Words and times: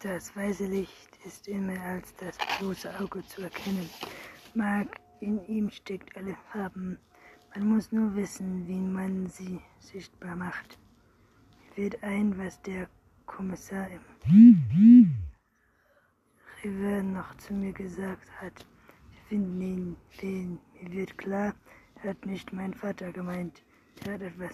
Das 0.00 0.36
weiße 0.36 0.66
Licht 0.66 1.18
ist 1.24 1.48
immer 1.48 1.80
als 1.80 2.14
das 2.16 2.36
bloße 2.58 3.00
Auge 3.00 3.24
zu 3.26 3.42
erkennen. 3.42 3.88
Mag 4.54 5.00
in 5.20 5.42
ihm 5.46 5.70
steckt 5.70 6.14
alle 6.18 6.36
Farben. 6.52 6.98
Man 7.54 7.68
muss 7.70 7.90
nur 7.92 8.14
wissen, 8.14 8.68
wie 8.68 8.78
man 8.78 9.26
sie 9.26 9.58
sichtbar 9.78 10.36
macht. 10.36 10.78
Mir 11.70 11.84
wird 11.84 12.02
ein, 12.02 12.36
was 12.36 12.60
der 12.62 12.88
Kommissar 13.24 13.88
im 13.90 14.00
River 16.62 17.02
noch 17.02 17.34
zu 17.38 17.54
mir 17.54 17.72
gesagt 17.72 18.30
hat. 18.42 18.66
Wir 19.10 19.22
finden 19.28 19.60
ihn, 19.62 19.96
den. 20.20 20.58
Mir 20.74 20.92
wird 20.92 21.16
klar, 21.16 21.54
er 22.02 22.10
hat 22.10 22.26
nicht 22.26 22.52
mein 22.52 22.74
Vater 22.74 23.12
gemeint. 23.12 23.62
Er 24.04 24.14
hat 24.14 24.20
etwas. 24.20 24.52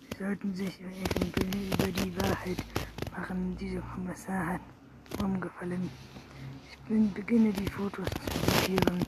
Sie 0.00 0.18
sollten 0.18 0.52
sich 0.52 0.80
über 0.80 1.86
die 1.86 2.16
Wahrheit 2.20 2.58
machen. 3.18 3.56
Dieser 3.56 3.80
Kommissar 3.80 4.60
umgefallen. 5.22 5.90
Ich 6.70 6.78
bin, 6.86 7.12
beginne 7.12 7.52
die 7.52 7.70
Fotos 7.70 8.06
zu 8.10 8.50
sortieren. 8.50 9.06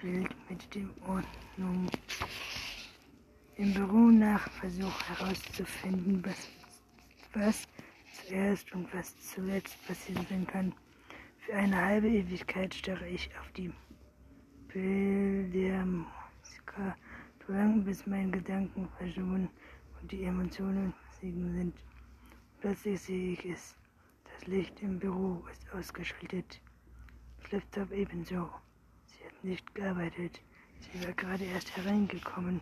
Bild 0.00 0.50
mit 0.50 0.74
dem 0.74 0.90
Ordnung. 1.06 1.88
Im 3.56 3.74
Büro 3.74 4.10
nach 4.10 4.50
Versuch 4.50 5.02
herauszufinden, 5.08 6.22
was, 6.24 6.48
was 7.34 7.68
zuerst 8.12 8.72
und 8.72 8.92
was 8.94 9.14
zuletzt 9.32 9.76
passieren 9.86 10.46
kann. 10.46 10.72
Für 11.38 11.54
eine 11.54 11.76
halbe 11.76 12.08
Ewigkeit 12.08 12.74
starre 12.74 13.08
ich 13.08 13.30
auf 13.38 13.50
die 13.52 13.72
Bilder 14.68 15.84
Musiker, 15.84 16.96
bis 17.84 18.06
meine 18.06 18.30
Gedanken 18.30 18.88
verschwunden 18.96 19.50
und 20.00 20.12
die 20.12 20.24
Emotionen 20.24 20.94
versiegen 21.10 21.52
sind. 21.54 21.74
Plötzlich 22.60 23.00
sehe 23.00 23.32
ich 23.32 23.44
es. 23.46 23.74
Das 24.24 24.46
Licht 24.46 24.82
im 24.82 24.98
Büro 24.98 25.42
ist 25.50 25.72
ausgeschaltet. 25.72 26.60
Das 27.40 27.52
Laptop 27.52 27.90
ebenso. 27.90 28.50
Sie 29.06 29.24
hat 29.24 29.44
nicht 29.44 29.74
gearbeitet. 29.74 30.42
Sie 30.80 31.02
war 31.02 31.12
gerade 31.14 31.44
erst 31.44 31.74
hereingekommen, 31.74 32.60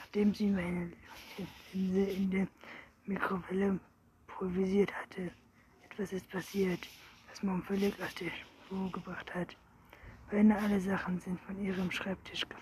nachdem 0.00 0.34
sie 0.34 0.50
meine 0.50 0.90
Linse 1.72 2.10
in 2.10 2.30
der 2.30 2.48
Mikrowelle 3.06 3.78
pulverisiert 4.26 4.92
hatte. 4.92 5.30
Etwas 5.84 6.12
ist 6.12 6.28
passiert, 6.30 6.88
das 7.30 7.40
Mom 7.44 7.62
völlig 7.62 7.94
aus 8.02 8.14
der 8.16 8.30
Spur 8.30 8.90
gebracht 8.90 9.32
hat. 9.32 9.56
Beinahe 10.28 10.58
alle 10.58 10.80
Sachen 10.80 11.20
sind 11.20 11.40
von 11.42 11.62
ihrem 11.64 11.90
Schreibtisch 11.92 12.48
ge 12.48 12.58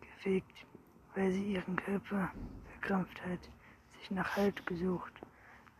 gefegt, 0.00 0.66
weil 1.14 1.32
sie 1.32 1.54
ihren 1.54 1.76
Körper 1.76 2.30
verkrampft 2.72 3.24
hat, 3.24 3.48
sich 3.98 4.10
nach 4.10 4.36
Halt 4.36 4.66
gesucht. 4.66 5.14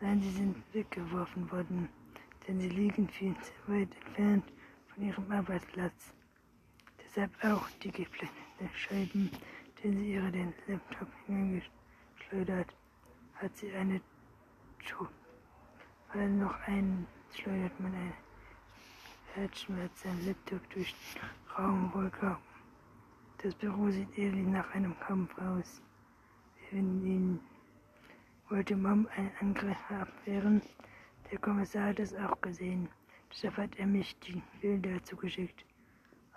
Nein, 0.03 0.21
sie 0.21 0.31
sind 0.31 0.57
weggeworfen 0.73 1.49
worden, 1.53 1.89
denn 2.49 2.59
sie 2.59 2.71
liegen 2.71 3.09
viel 3.09 3.37
zu 3.37 3.53
weit 3.69 3.89
entfernt 4.05 4.45
von 4.89 5.05
ihrem 5.05 5.31
Arbeitsplatz. 5.31 6.13
Deshalb 6.99 7.31
auch 7.45 7.71
die 7.85 7.93
geblendeten 7.93 8.69
Scheiben, 8.75 9.31
den 9.81 9.97
sie 9.97 10.15
ihre 10.15 10.33
den 10.33 10.53
Laptop 10.67 11.07
hingeschleudert, 11.27 12.75
hat 13.37 13.57
sie 13.57 13.73
eine 13.75 14.01
Tut. 14.85 15.09
Weil 16.13 16.31
noch 16.31 16.59
ein 16.67 17.07
schleudert 17.33 17.79
man 17.79 17.95
ein 17.95 18.13
Herzschmerz 19.35 20.03
sein 20.03 20.27
Laptop 20.27 20.69
durch 20.71 20.93
den 21.15 21.23
Raum 21.57 21.95
Wolke. 21.95 22.37
Das 23.41 23.55
Büro 23.55 23.89
sieht 23.89 24.19
ehrlich 24.19 24.49
nach 24.49 24.69
einem 24.75 24.99
Kampf 24.99 25.31
aus. 25.39 25.81
Wir 26.57 26.69
finden 26.71 27.07
ihn 27.07 27.41
wollte 28.53 28.77
Mom 28.77 29.09
einen 29.17 29.31
Angriff 29.41 29.79
abwehren. 29.91 30.61
Der 31.31 31.39
Kommissar 31.39 31.87
hat 31.87 32.01
es 32.01 32.15
auch 32.15 32.39
gesehen. 32.43 32.87
Deshalb 33.31 33.57
hat 33.57 33.77
er 33.77 33.87
mich 33.87 34.15
die 34.21 34.43
Bilder 34.61 35.03
zugeschickt. 35.05 35.65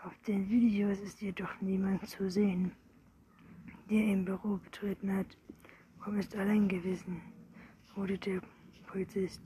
Auf 0.01 0.17
den 0.25 0.49
Videos 0.49 1.01
ist 1.01 1.21
jedoch 1.21 1.59
niemand 1.59 2.07
zu 2.07 2.29
sehen, 2.29 2.71
der 3.89 4.01
im 4.01 4.23
Büro 4.23 4.55
betreten 4.63 5.13
hat. 5.13 5.27
Mom 6.05 6.17
ist 6.17 6.33
allein 6.37 6.69
gewesen, 6.69 7.19
wurde 7.95 8.17
der 8.17 8.39
Polizist. 8.87 9.41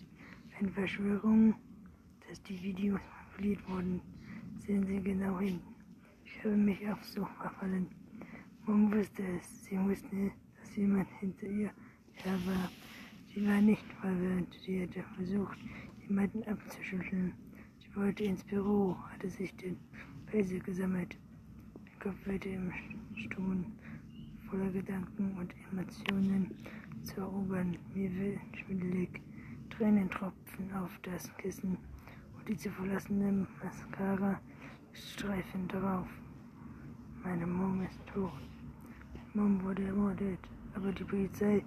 Eine 0.59 0.69
Verschwörung, 0.69 1.55
dass 2.27 2.39
die 2.43 2.61
Videos 2.61 3.01
manipuliert 3.15 3.67
wurden. 3.67 3.99
Sehen 4.59 4.85
Sie 4.85 5.01
genau 5.01 5.39
hin. 5.39 5.59
Ich 6.23 6.37
habe 6.43 6.55
mich 6.55 6.87
aufs 6.87 7.13
Sofa 7.13 7.49
fallen. 7.49 7.87
Mom 8.67 8.93
wusste 8.93 9.23
es. 9.23 9.65
Sie 9.65 9.79
wusste, 9.79 10.31
dass 10.59 10.75
jemand 10.75 11.09
hinter 11.19 11.47
ihr 11.47 11.71
aber 12.25 12.69
sie 13.33 13.45
war 13.47 13.61
nicht 13.61 13.85
verwirrt. 14.01 14.53
Sie 14.65 14.83
hatte 14.83 15.03
versucht, 15.15 15.57
jemanden 16.07 16.43
abzuschütteln. 16.43 17.33
Sie 17.79 17.95
wollte 17.95 18.23
ins 18.23 18.43
Büro, 18.43 18.97
hatte 19.11 19.29
sich 19.29 19.55
den 19.55 19.77
Pelze 20.27 20.59
gesammelt. 20.59 21.17
Der 21.85 22.11
Kopf 22.11 22.27
wurde 22.27 22.49
im 22.49 22.71
Stummen, 23.15 23.73
voller 24.49 24.71
Gedanken 24.71 25.35
und 25.37 25.53
Emotionen 25.71 26.51
zu 27.03 27.21
erobern. 27.21 27.77
Mir 27.93 28.13
wird 28.15 28.39
schwindelig. 28.57 29.21
Tränen 29.69 30.09
tropfen 30.09 30.73
auf 30.73 30.91
das 31.03 31.33
Kissen 31.37 31.77
und 32.37 32.49
die 32.49 32.57
zu 32.57 32.69
verlassene 32.71 33.47
Mascara 33.63 34.41
streifen 34.91 35.67
darauf. 35.69 36.07
Meine 37.23 37.47
Mom 37.47 37.81
ist 37.83 37.99
tot. 38.07 38.31
Mom 39.33 39.63
wurde 39.63 39.83
ermordet, 39.83 40.39
aber 40.75 40.91
die 40.91 41.03
Polizei 41.03 41.63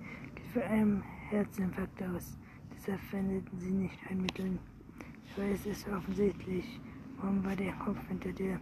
für 0.53 0.65
einen 0.65 1.03
Herzinfarkt 1.31 2.03
aus. 2.03 2.37
Deshalb 2.75 3.01
verwendeten 3.01 3.59
sie 3.59 3.71
nicht 3.71 3.99
ein 4.11 4.23
Mittel. 4.23 4.59
Ich 5.27 5.39
weiß 5.39 5.67
es 5.67 5.87
offensichtlich. 5.89 6.81
Warum 7.19 7.45
war 7.45 7.57
der 7.57 7.73
Kopf 7.75 7.99
hinter 8.09 8.33
der 8.33 8.59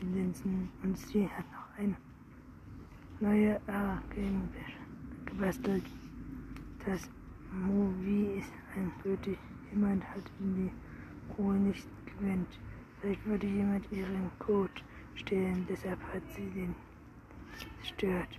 Linsen 0.00 0.68
und 0.82 0.96
sie 0.96 1.28
hat 1.28 1.44
noch 1.52 1.78
eine 1.78 1.96
neue 3.20 3.60
A 3.68 4.02
gebastelt. 5.24 5.84
Das 6.84 7.08
Movie 7.52 8.38
ist 8.38 8.52
eindeutig. 8.74 9.38
Jemand 9.72 10.04
hat 10.04 10.22
in 10.40 10.54
die 10.54 10.72
Ruhe 11.36 11.54
nicht 11.54 11.86
gewöhnt. 12.06 12.48
Vielleicht 13.00 13.28
wollte 13.28 13.46
jemand 13.46 13.90
ihren 13.92 14.30
Code 14.38 14.72
stehlen, 15.14 15.66
deshalb 15.68 16.00
hat 16.12 16.22
sie 16.34 16.48
den 16.50 16.74
zerstört 17.80 18.38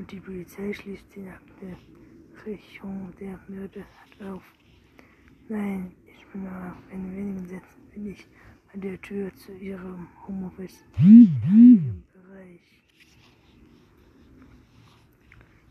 und 0.00 0.10
die 0.12 0.20
Polizei 0.20 0.72
schließt 0.72 1.14
die 1.14 1.20
nackte 1.20 1.76
Richtung 2.46 3.12
der 3.20 3.38
Mörder 3.48 3.84
auf. 4.32 4.42
Nein, 5.50 5.92
ich 6.06 6.26
bin 6.28 6.44
noch 6.44 6.74
in 6.90 7.14
wenigen 7.14 7.46
Sätzen 7.46 7.82
bin 7.92 8.06
ich 8.12 8.26
an 8.72 8.80
der 8.80 8.98
Tür 9.02 9.30
zu 9.36 9.52
ihrem 9.52 10.08
Homeoffice 10.26 10.82
im 10.96 12.02
Bereich. 12.14 12.60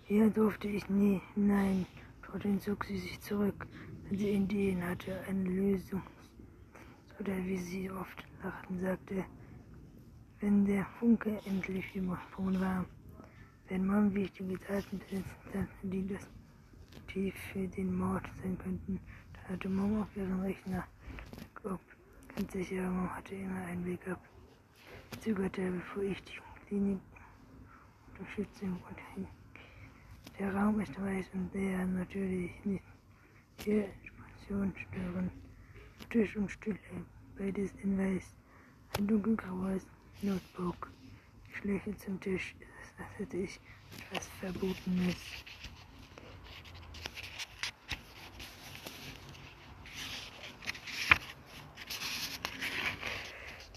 Hier 0.04 0.30
durfte 0.30 0.68
ich 0.68 0.88
nie 0.90 1.20
hinein. 1.34 1.88
Dorthin 2.28 2.60
zog 2.60 2.86
sie 2.86 3.00
sich 3.00 3.20
zurück, 3.22 3.66
wenn 4.04 4.20
sie 4.20 4.30
Ideen 4.30 4.84
hatte, 4.84 5.20
eine 5.28 5.44
Lösung. 5.44 6.04
Oder 7.20 7.36
wie 7.48 7.58
sie 7.58 7.90
oft 7.90 8.24
lachten, 8.44 8.80
sagte, 8.80 9.26
wenn 10.40 10.66
der 10.66 10.86
Funke 11.00 11.42
endlich 11.46 11.96
übersprungen 11.96 12.62
war. 12.62 12.86
Wenn 13.70 13.86
man 13.86 14.16
wichtige 14.16 14.60
Taten 14.62 14.98
besitzen 14.98 15.68
die 15.84 16.08
das 16.08 16.28
Motiv 16.96 17.36
für 17.54 17.68
den 17.68 17.96
Mord 17.96 18.26
sein 18.42 18.58
könnten, 18.58 19.00
dann 19.34 19.54
hatte 19.54 19.70
Mom 19.70 20.02
auf 20.02 20.18
ihrem 20.18 20.42
Rechner 20.42 20.88
Backup. 21.38 21.80
Ganz 22.36 22.52
sicher, 22.52 22.90
Mom 22.90 23.16
hatte 23.16 23.36
immer 23.36 23.64
ein 23.66 23.84
Backup. 23.84 24.20
Ich 25.12 25.20
zögerte, 25.20 25.72
bevor 25.72 26.02
ich 26.02 26.20
die 26.24 26.40
Klinik 26.66 27.00
Unterstützung 28.18 28.82
und 28.90 29.28
der 30.40 30.56
Raum 30.56 30.80
ist 30.80 31.00
weiß 31.00 31.30
und 31.34 31.54
der 31.54 31.86
natürlich 31.86 32.52
nicht. 32.66 32.84
Hier 33.64 33.88
Spansion 34.04 34.74
stören. 34.76 35.30
Tisch 36.10 36.36
und 36.38 36.50
Stühle, 36.50 36.80
beides 37.38 37.72
in 37.84 38.00
weiß. 38.00 38.34
Ein 38.98 39.06
dunkelgraues 39.06 39.86
Notebook. 40.24 40.90
Die 41.48 41.54
Schläge 41.54 41.96
zum 41.98 42.20
Tisch 42.20 42.56
hätte 43.18 43.38
ich 43.38 43.60
etwas 44.12 44.28
Verbotenes. 44.40 45.16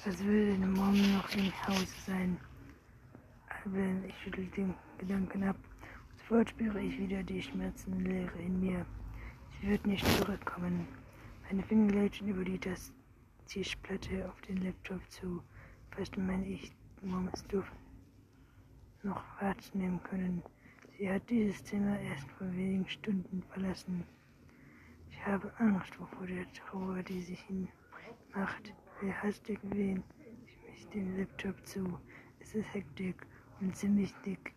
Als 0.04 0.18
würde 0.24 0.58
der 0.58 0.66
Morgen 0.66 1.14
noch 1.14 1.30
im 1.34 1.52
Haus 1.68 2.06
sein. 2.06 2.36
Aber 3.64 3.78
ich 4.06 4.14
schüttel 4.22 4.46
den 4.56 4.74
Gedanken 4.98 5.44
ab. 5.44 5.56
Sofort 6.18 6.50
spüre 6.50 6.80
ich 6.80 6.98
wieder 6.98 7.22
die 7.22 7.40
Schmerzenlehre 7.40 8.38
in 8.38 8.60
mir. 8.60 8.84
Sie 9.60 9.68
wird 9.68 9.86
nicht 9.86 10.04
zurückkommen. 10.18 10.88
Meine 11.44 11.62
Finger 11.62 11.92
gleitschen 11.92 12.28
über 12.28 12.44
die 12.44 12.58
Tischplatte 13.46 14.28
auf 14.28 14.40
den 14.42 14.56
Laptop 14.56 15.08
zu. 15.10 15.42
Fast 15.90 16.16
meine 16.16 16.46
ich, 16.46 16.72
Mom 17.02 17.28
ist 17.32 17.46
noch 19.04 19.22
wahrnehmen 19.40 20.02
können. 20.04 20.42
Sie 20.96 21.10
hat 21.10 21.28
dieses 21.28 21.64
Zimmer 21.64 21.98
erst 22.00 22.30
vor 22.32 22.46
wenigen 22.52 22.88
Stunden 22.88 23.42
verlassen. 23.52 24.04
Ich 25.10 25.26
habe 25.26 25.52
Angst 25.58 25.94
vor 25.94 26.26
der 26.26 26.50
Trauer, 26.52 27.02
die 27.02 27.20
sich 27.22 27.44
in 27.48 27.68
macht. 28.34 28.72
Will 29.00 29.12
hastig 29.12 29.58
wehen 29.62 30.02
ich 30.46 30.70
mich 30.70 30.88
dem 30.90 31.16
Laptop 31.16 31.66
zu. 31.66 31.98
Es 32.40 32.54
ist 32.54 32.72
Hektik 32.74 33.26
und 33.60 33.76
ziemlich 33.76 34.14
dick. 34.24 34.52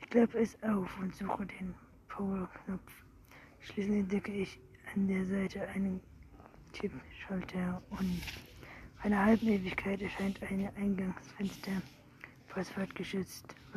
Ich 0.00 0.10
klappe 0.10 0.38
es 0.38 0.62
auf 0.62 0.98
und 1.00 1.14
suche 1.14 1.46
den 1.46 1.74
Power-Knopf. 2.08 3.04
Schließlich 3.60 4.00
entdecke 4.00 4.32
ich 4.32 4.60
an 4.94 5.08
der 5.08 5.24
Seite 5.24 5.68
einen 5.68 6.00
Chip-Schalter 6.72 7.82
und 7.90 8.20
eine 9.02 9.24
halbe 9.24 9.46
Ewigkeit 9.46 10.02
erscheint 10.02 10.42
ein 10.42 10.70
Eingangsfenster. 10.76 11.82
Passwort 12.48 12.94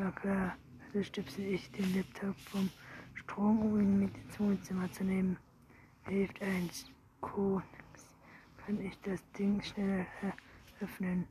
War 0.01 0.11
klar. 0.13 0.57
Also 0.87 1.03
stöpsel 1.03 1.45
ich 1.45 1.71
den 1.73 1.95
Laptop 1.95 2.35
vom 2.49 2.71
Strom, 3.13 3.59
um 3.59 3.79
ihn 3.79 3.99
mit 3.99 4.17
ins 4.17 4.39
Wohnzimmer 4.39 4.91
zu 4.91 5.03
nehmen. 5.03 5.37
Hilft 6.07 6.41
eins. 6.41 6.85
Cool. 7.21 7.61
Kann 8.65 8.81
ich 8.83 8.99
das 9.01 9.21
Ding 9.33 9.61
schneller 9.61 10.07
öffnen? 10.79 11.27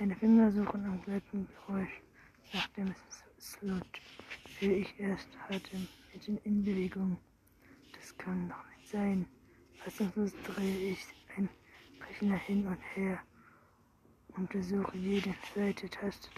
Meine 0.00 0.16
Finger 0.16 0.50
suchen 0.50 0.86
am 0.86 1.02
glatten 1.02 1.46
Geräusch 1.66 2.00
nach 2.54 2.66
dem 2.68 2.94
Slot. 3.38 4.00
Will 4.60 4.72
ich 4.72 4.98
erst 4.98 5.28
hatte 5.50 5.76
mitten 6.14 6.38
in 6.44 6.64
Bewegung. 6.64 7.18
Das 7.92 8.16
kann 8.16 8.48
doch 8.48 8.64
nicht 8.78 8.88
sein. 8.88 9.26
Fassungslos 9.80 10.32
drehe 10.44 10.92
ich 10.92 11.06
ein 11.36 11.50
Rechner 12.08 12.38
hin 12.38 12.66
und 12.66 12.80
her. 12.94 13.18
Untersuche 14.34 14.96
jede 14.96 15.34
Seite, 15.54 15.90
taste 15.90 16.30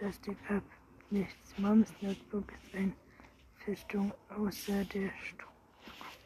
das 0.00 0.20
ab. 0.48 0.62
Nichts. 1.10 1.58
Moms 1.58 1.92
Notebook 2.00 2.52
ist 2.52 2.74
eine 2.74 2.92
Festung 3.56 4.12
außer 4.30 4.84
der 4.84 5.10
Strom. 5.22 5.52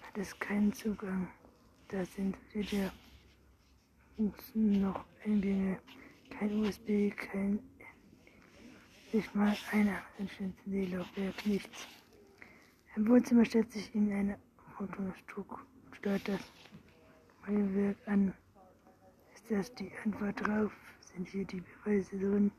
Hat 0.02 0.18
es 0.18 0.38
keinen 0.38 0.72
Zugang. 0.72 1.28
Da 1.88 2.04
sind 2.04 2.36
weder 2.52 2.92
noch 4.80 5.04
Eingänge, 5.24 5.78
kein 6.30 6.60
USB, 6.60 7.10
kein 7.16 7.58
nicht 9.12 9.34
mal 9.34 9.56
ein 9.72 10.54
CD-Laufwerk, 10.64 11.46
nichts. 11.46 11.86
Im 12.96 13.08
Wohnzimmer 13.08 13.44
stellt 13.44 13.70
sich 13.72 13.94
in 13.94 14.12
eine 14.12 14.38
steuert 15.92 16.28
das 16.28 16.40
Werk 17.46 17.96
an. 18.06 18.34
Ist 19.34 19.50
das 19.50 19.74
die 19.74 19.90
Antwort 20.04 20.40
drauf? 20.40 20.72
Sind 21.00 21.28
hier 21.28 21.44
die 21.44 21.62
Beweise 21.84 22.18
drin, 22.18 22.50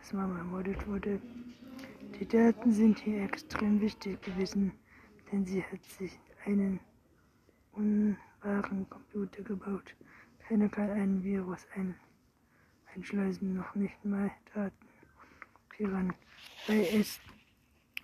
dass 0.00 0.12
Mama 0.14 0.38
ermordet 0.38 0.86
wurde? 0.86 1.20
Die 2.18 2.26
Daten 2.26 2.72
sind 2.72 2.98
hier 2.98 3.22
extrem 3.22 3.80
wichtig 3.80 4.20
gewesen, 4.22 4.72
denn 5.30 5.44
sie 5.44 5.62
hat 5.62 5.84
sich 5.84 6.18
einen 6.46 6.80
unwahren 7.72 8.88
Computer 8.88 9.42
gebaut. 9.42 9.94
Keiner 10.38 10.68
kann 10.68 10.90
einen 10.90 11.22
Virus 11.22 11.66
ein 11.74 11.94
einschleusen, 12.94 13.54
noch 13.54 13.74
nicht 13.74 14.04
mal 14.04 14.30
Daten 14.54 14.88
kopieren, 15.54 16.12
weil 16.66 16.80
es 16.80 17.20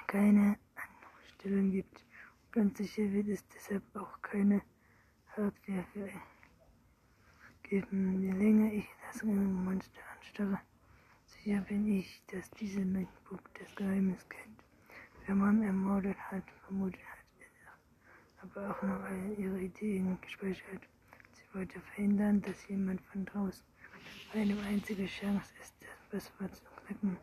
keine 0.07 0.59
Anstellung 0.75 1.71
gibt. 1.71 2.05
Ganz 2.53 2.79
sicher 2.79 3.11
wird 3.11 3.29
es 3.29 3.47
deshalb 3.49 3.83
auch 3.97 4.21
keine 4.23 4.63
Hardware 5.29 5.85
geben. 7.63 8.23
Je 8.23 8.33
länger 8.33 8.73
ich 8.73 8.87
das 9.13 9.23
Monster 9.25 10.01
anstarre, 10.15 10.61
sicher 11.27 11.61
bin 11.63 11.87
ich, 11.87 12.23
dass 12.33 12.51
diese 12.51 12.85
MacBook 12.85 13.43
das 13.59 13.75
Geheimnis 13.75 14.27
kennt. 14.29 14.65
Wer 15.27 15.35
man 15.35 15.63
ermordet 15.63 16.17
hat, 16.31 16.45
vermutet 16.65 17.01
hat 17.01 17.19
er 17.41 18.43
aber 18.43 18.71
auch 18.71 18.83
noch 18.83 19.03
alle 19.03 19.35
ihre 19.35 19.61
Ideen 19.61 20.19
gespeichert. 20.21 20.83
Sie 21.33 21.55
wollte 21.55 21.81
verhindern, 21.81 22.41
dass 22.43 22.69
jemand 22.69 23.01
von 23.03 23.25
draußen 23.25 23.65
eine 24.33 24.61
einzige 24.63 25.07
Chance 25.07 25.53
ist, 25.61 25.75
das 26.11 26.29
Passwort 26.31 26.57
zu 26.57 26.65
knacken. 26.87 27.17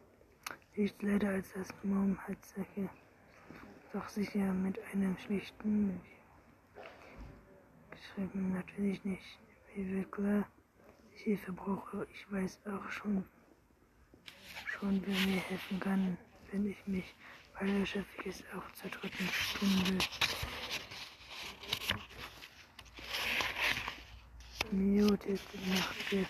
Nicht 0.76 1.02
leider 1.02 1.30
als 1.30 1.54
das 1.54 1.70
Mom 1.84 2.18
hat 2.28 2.44
solche, 2.46 2.90
doch 3.92 4.08
sicher 4.10 4.54
mit 4.54 4.80
einem 4.92 5.18
schlichten 5.18 6.02
geschrieben, 8.14 8.54
natürlich 8.54 9.04
nicht. 9.06 9.40
Wie 9.74 9.90
wird 9.90 10.12
klar, 10.12 10.48
ich 11.16 11.22
Hilfe 11.22 11.54
brauche. 11.54 12.08
Ich 12.12 12.32
weiß 12.32 12.60
auch 12.68 12.90
schon, 12.90 13.24
schon 14.68 15.02
wer 15.06 15.16
mir 15.28 15.42
helfen 15.42 15.80
kann, 15.80 16.18
wenn 16.52 16.68
ich 16.68 16.88
mich, 16.88 17.16
schaffe 17.86 18.06
ich 18.22 18.28
es 18.28 18.44
auch 18.56 18.72
zur 18.74 18.90
dritten 18.92 19.30
Stunde. 19.30 19.98
Mio 24.72 25.16
testet 25.18 25.62
der 26.12 26.26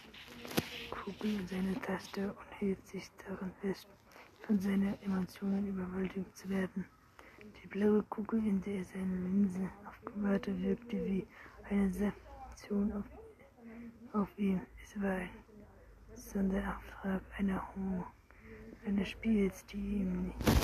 Kugel 0.90 1.40
in 1.40 1.48
seine 1.48 1.82
Taste 1.82 2.28
und 2.28 2.60
hält 2.60 2.86
sich 2.88 3.10
daran 3.26 3.54
fest, 3.62 3.88
von 4.46 4.60
seinen 4.60 5.02
Emotionen 5.02 5.68
überwältigt 5.68 6.36
zu 6.38 6.50
werden. 6.50 6.86
Die 7.64 7.68
blaue 7.68 8.04
Kugel, 8.04 8.40
in 8.40 8.62
der 8.62 8.84
seine 8.84 9.16
Linse 9.16 9.70
aufgewahrte, 9.88 10.62
wirkte 10.62 10.98
wie 11.06 11.26
eine 11.70 11.92
Sanktion 11.94 12.92
auf, 12.92 13.06
auf 14.14 14.30
ihn. 14.38 14.62
Es 14.84 15.02
war 15.02 15.12
ein 15.12 15.30
Sonderauftrag 16.16 17.22
einer 17.38 17.62
Homo, 17.76 18.06
eines 18.86 19.10
Spiels, 19.10 19.66
die 19.68 19.78
ihm 19.78 20.24
nicht 20.24 20.63